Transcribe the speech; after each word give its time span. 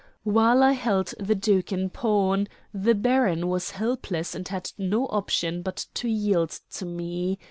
While 0.23 0.63
I 0.63 0.71
held 0.71 1.13
the 1.19 1.35
duke 1.35 1.71
in 1.71 1.91
pawn 1.91 2.47
the 2.73 2.95
baron 2.95 3.49
was 3.49 3.69
helpless 3.77 4.33
and 4.33 4.47
had 4.47 4.71
no 4.75 5.05
option 5.11 5.61
but 5.61 5.85
to 5.93 6.09
yield 6.09 6.59
to 6.71 6.87
me. 6.87 7.37